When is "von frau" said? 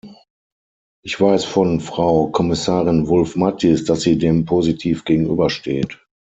1.45-2.25